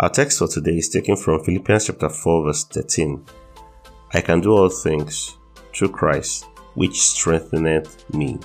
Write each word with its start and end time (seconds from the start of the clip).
our 0.00 0.08
text 0.08 0.38
for 0.38 0.48
today 0.48 0.78
is 0.78 0.88
taken 0.88 1.14
from 1.14 1.44
Philippians 1.44 1.88
chapter 1.88 2.08
4 2.08 2.46
verse 2.46 2.64
13. 2.64 3.22
I 4.14 4.22
can 4.22 4.40
do 4.40 4.52
all 4.52 4.70
things 4.70 5.36
through 5.74 5.90
Christ, 5.90 6.46
which 6.72 6.98
strengtheneth 6.98 8.08
me. 8.14 8.38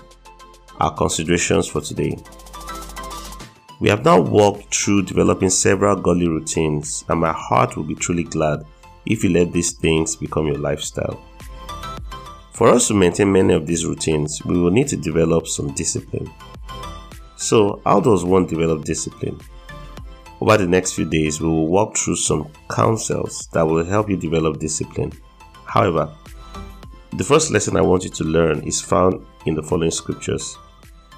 Our 0.82 0.94
considerations 0.94 1.70
for 1.70 1.80
today. 1.80 2.18
We 3.80 3.88
have 3.88 4.04
now 4.04 4.20
walked 4.20 4.76
through 4.76 5.04
developing 5.04 5.50
several 5.50 5.96
godly 5.96 6.28
routines, 6.28 7.06
and 7.08 7.22
my 7.22 7.32
heart 7.32 7.78
will 7.78 7.86
be 7.86 7.96
truly 7.96 8.24
glad 8.24 8.66
if 9.06 9.24
you 9.24 9.30
let 9.30 9.54
these 9.54 9.72
things 9.72 10.18
become 10.18 10.48
your 10.48 10.58
lifestyle. 10.58 11.24
For 12.52 12.68
us 12.68 12.90
to 12.90 12.94
maintain 12.94 13.32
many 13.32 13.54
of 13.54 13.66
these 13.66 13.86
routines, 13.86 14.44
we 14.44 14.60
will 14.60 14.72
need 14.72 14.90
to 14.90 14.98
develop 14.98 15.48
some 15.48 15.74
discipline. 15.74 16.30
So, 17.38 17.82
how 17.86 18.02
does 18.02 18.26
one 18.26 18.46
develop 18.46 18.84
discipline? 18.84 19.40
Over 20.42 20.58
the 20.58 20.68
next 20.68 20.94
few 20.94 21.06
days, 21.06 21.40
we 21.40 21.48
will 21.48 21.68
walk 21.68 21.96
through 21.96 22.18
some 22.18 22.52
counsels 22.70 23.48
that 23.54 23.66
will 23.66 23.86
help 23.86 24.10
you 24.10 24.18
develop 24.18 24.60
discipline. 24.60 25.14
However, 25.66 26.14
the 27.14 27.24
first 27.24 27.52
lesson 27.52 27.78
I 27.78 27.82
want 27.82 28.04
you 28.04 28.10
to 28.10 28.24
learn 28.26 28.62
is 28.64 28.82
found 28.82 29.26
in 29.46 29.56
the 29.56 29.64
following 29.64 29.92
scriptures. 29.92 30.58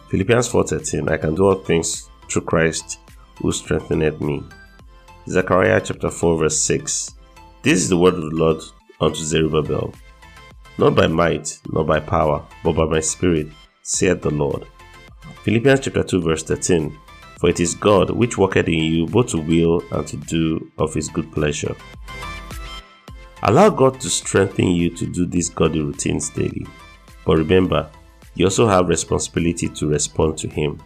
Philippians 0.09 0.47
4:13 0.49 1.09
I 1.09 1.17
can 1.17 1.33
do 1.33 1.45
all 1.45 1.55
things 1.55 2.09
through 2.29 2.43
Christ 2.43 2.99
who 3.41 3.51
strengtheneth 3.51 4.21
me. 4.21 4.43
Zechariah 5.27 5.81
chapter 5.83 6.11
4 6.11 6.37
verse 6.37 6.61
6 6.61 7.15
This 7.63 7.79
is 7.79 7.89
the 7.89 7.97
word 7.97 8.13
of 8.13 8.21
the 8.21 8.35
Lord 8.35 8.61
unto 9.01 9.23
Zerubbabel. 9.23 9.93
Not 10.77 10.95
by 10.95 11.07
might, 11.07 11.59
nor 11.71 11.83
by 11.83 11.99
power, 11.99 12.45
but 12.63 12.73
by 12.73 12.85
my 12.85 12.99
spirit, 12.99 13.47
saith 13.81 14.21
the 14.21 14.29
Lord. 14.29 14.67
Philippians 15.43 15.79
chapter 15.79 16.03
2 16.03 16.21
verse 16.21 16.43
13 16.43 16.95
for 17.39 17.49
it 17.49 17.59
is 17.59 17.75
God 17.75 18.09
which 18.09 18.37
worketh 18.37 18.67
in 18.67 18.79
you 18.79 19.05
both 19.05 19.27
to 19.27 19.37
will 19.37 19.83
and 19.91 20.07
to 20.07 20.17
do 20.17 20.71
of 20.77 20.93
his 20.93 21.09
good 21.09 21.31
pleasure. 21.31 21.75
Allow 23.43 23.69
God 23.69 23.99
to 24.01 24.09
strengthen 24.09 24.67
you 24.67 24.89
to 24.89 25.05
do 25.05 25.25
these 25.25 25.49
godly 25.49 25.81
routines 25.81 26.29
daily. 26.29 26.65
But 27.25 27.37
remember, 27.37 27.89
you 28.35 28.45
also 28.45 28.67
have 28.67 28.87
responsibility 28.87 29.69
to 29.69 29.87
respond 29.87 30.37
to 30.39 30.47
him. 30.47 30.81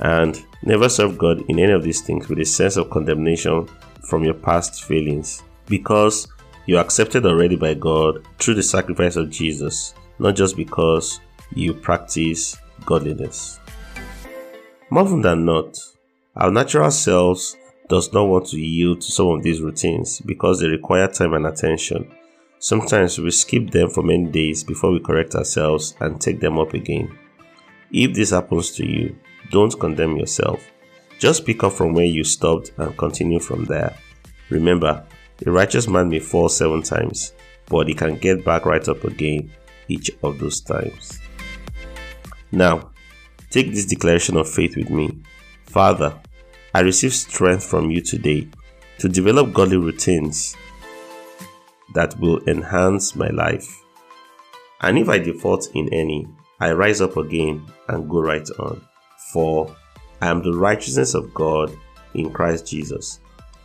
And 0.00 0.42
never 0.62 0.88
serve 0.88 1.18
God 1.18 1.42
in 1.48 1.58
any 1.58 1.72
of 1.72 1.82
these 1.82 2.00
things 2.00 2.28
with 2.28 2.38
a 2.38 2.44
sense 2.44 2.76
of 2.76 2.90
condemnation 2.90 3.68
from 4.08 4.24
your 4.24 4.34
past 4.34 4.84
failings 4.84 5.42
because 5.66 6.28
you 6.66 6.76
are 6.76 6.84
accepted 6.84 7.26
already 7.26 7.56
by 7.56 7.74
God 7.74 8.26
through 8.38 8.54
the 8.54 8.62
sacrifice 8.62 9.16
of 9.16 9.30
Jesus, 9.30 9.94
not 10.18 10.36
just 10.36 10.56
because 10.56 11.20
you 11.54 11.74
practice 11.74 12.56
godliness. 12.84 13.58
More 14.90 15.02
often 15.02 15.20
than 15.20 15.44
not, 15.44 15.76
our 16.34 16.50
natural 16.50 16.90
selves 16.90 17.56
does 17.88 18.12
not 18.12 18.28
want 18.28 18.46
to 18.46 18.60
yield 18.60 19.02
to 19.02 19.12
some 19.12 19.28
of 19.28 19.42
these 19.42 19.60
routines 19.60 20.20
because 20.20 20.60
they 20.60 20.68
require 20.68 21.08
time 21.08 21.34
and 21.34 21.46
attention. 21.46 22.10
Sometimes 22.58 23.18
we 23.18 23.30
skip 23.30 23.70
them 23.70 23.90
for 23.90 24.02
many 24.02 24.26
days 24.26 24.64
before 24.64 24.92
we 24.92 25.00
correct 25.00 25.34
ourselves 25.34 25.94
and 26.00 26.20
take 26.20 26.40
them 26.40 26.58
up 26.58 26.74
again. 26.74 27.16
If 27.92 28.14
this 28.14 28.30
happens 28.30 28.72
to 28.72 28.86
you, 28.86 29.16
don't 29.50 29.78
condemn 29.78 30.16
yourself. 30.16 30.70
Just 31.18 31.44
pick 31.44 31.62
up 31.64 31.72
from 31.72 31.92
where 31.92 32.04
you 32.04 32.24
stopped 32.24 32.72
and 32.78 32.96
continue 32.96 33.40
from 33.40 33.64
there. 33.66 33.94
Remember, 34.50 35.04
a 35.44 35.50
righteous 35.50 35.86
man 35.86 36.08
may 36.08 36.18
fall 36.18 36.48
seven 36.48 36.82
times, 36.82 37.32
but 37.66 37.88
he 37.88 37.94
can 37.94 38.16
get 38.16 38.44
back 38.44 38.64
right 38.64 38.86
up 38.88 39.04
again 39.04 39.50
each 39.88 40.10
of 40.22 40.38
those 40.38 40.60
times. 40.60 41.18
Now, 42.50 42.90
Take 43.50 43.72
this 43.72 43.86
declaration 43.86 44.36
of 44.36 44.48
faith 44.48 44.76
with 44.76 44.90
me. 44.90 45.22
Father, 45.64 46.18
I 46.74 46.80
receive 46.80 47.14
strength 47.14 47.64
from 47.64 47.90
you 47.90 48.02
today 48.02 48.48
to 48.98 49.08
develop 49.08 49.52
godly 49.52 49.78
routines 49.78 50.56
that 51.94 52.18
will 52.20 52.42
enhance 52.48 53.16
my 53.16 53.28
life. 53.28 53.82
And 54.80 54.98
if 54.98 55.08
I 55.08 55.18
default 55.18 55.68
in 55.74 55.92
any, 55.92 56.28
I 56.60 56.72
rise 56.72 57.00
up 57.00 57.16
again 57.16 57.66
and 57.88 58.08
go 58.08 58.20
right 58.20 58.48
on. 58.58 58.82
For 59.32 59.74
I 60.20 60.28
am 60.28 60.42
the 60.42 60.52
righteousness 60.52 61.14
of 61.14 61.32
God 61.32 61.76
in 62.14 62.32
Christ 62.32 62.66
Jesus. 62.66 63.20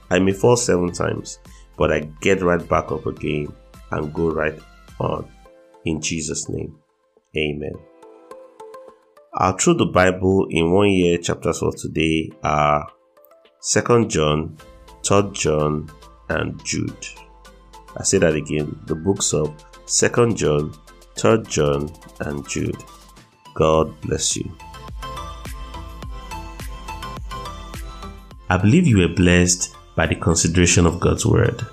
I 0.09 0.19
may 0.19 0.31
fall 0.31 0.55
seven 0.55 0.91
times, 0.91 1.39
but 1.77 1.91
I 1.91 2.01
get 2.21 2.41
right 2.41 2.67
back 2.67 2.91
up 2.91 3.05
again 3.05 3.51
and 3.91 4.13
go 4.13 4.29
right 4.29 4.59
on. 4.99 5.29
In 5.85 6.01
Jesus' 6.01 6.47
name, 6.49 6.77
amen. 7.35 7.73
Our 9.35 9.57
Through 9.57 9.75
the 9.75 9.85
Bible 9.87 10.45
in 10.51 10.71
one 10.71 10.89
year 10.91 11.17
chapters 11.17 11.57
for 11.57 11.71
today 11.71 12.31
are 12.43 12.87
2nd 13.63 14.07
John, 14.07 14.55
3rd 15.01 15.33
John, 15.33 15.91
and 16.29 16.63
Jude. 16.63 17.07
I 17.97 18.03
say 18.03 18.19
that 18.19 18.35
again 18.35 18.79
the 18.85 18.93
books 18.93 19.33
of 19.33 19.49
2nd 19.87 20.35
John, 20.35 20.71
3rd 21.15 21.47
John, 21.47 21.91
and 22.19 22.47
Jude. 22.47 22.77
God 23.55 23.99
bless 24.01 24.35
you. 24.35 24.55
I 28.51 28.57
believe 28.61 28.85
you 28.85 28.99
were 28.99 29.15
blessed 29.15 29.75
by 29.95 30.05
the 30.05 30.15
consideration 30.15 30.85
of 30.85 30.99
God's 30.99 31.25
Word. 31.25 31.65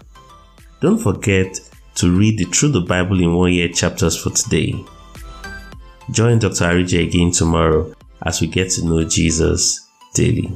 Don't 0.81 0.97
forget 0.97 1.61
to 1.97 2.11
read 2.11 2.39
the 2.39 2.45
Through 2.45 2.71
the 2.71 2.81
Bible 2.81 3.21
in 3.21 3.35
one 3.35 3.53
year 3.53 3.69
chapters 3.69 4.17
for 4.17 4.31
today. 4.31 4.83
Join 6.11 6.39
Dr. 6.39 6.65
Arije 6.65 7.07
again 7.07 7.31
tomorrow 7.31 7.95
as 8.23 8.41
we 8.41 8.49
get 8.49 8.71
to 8.71 8.85
know 8.85 9.05
Jesus 9.05 9.87
daily. 10.15 10.51